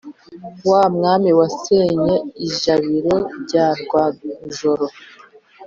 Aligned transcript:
Wa 0.69 0.83
Mwami 0.95 1.29
washenye 1.39 2.13
ijabiro 2.47 3.15
rya 3.41 3.67
Rwajoro*. 3.81 4.87